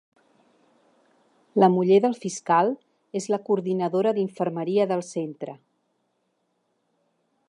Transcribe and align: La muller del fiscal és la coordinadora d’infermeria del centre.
La 1.63 1.69
muller 1.73 1.99
del 2.05 2.15
fiscal 2.23 2.73
és 3.21 3.29
la 3.33 3.39
coordinadora 3.51 4.15
d’infermeria 4.19 4.89
del 4.93 5.07
centre. 5.11 5.59